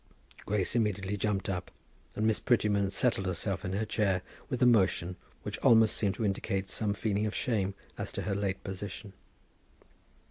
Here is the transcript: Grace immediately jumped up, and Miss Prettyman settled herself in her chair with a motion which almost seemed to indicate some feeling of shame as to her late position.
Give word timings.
Grace 0.47 0.75
immediately 0.75 1.15
jumped 1.15 1.47
up, 1.47 1.69
and 2.15 2.25
Miss 2.25 2.39
Prettyman 2.39 2.89
settled 2.89 3.27
herself 3.27 3.63
in 3.63 3.73
her 3.73 3.85
chair 3.85 4.23
with 4.49 4.59
a 4.63 4.65
motion 4.65 5.15
which 5.43 5.59
almost 5.59 5.95
seemed 5.95 6.15
to 6.15 6.25
indicate 6.25 6.69
some 6.69 6.95
feeling 6.95 7.27
of 7.27 7.35
shame 7.35 7.75
as 7.99 8.11
to 8.13 8.23
her 8.23 8.33
late 8.33 8.63
position. 8.63 9.13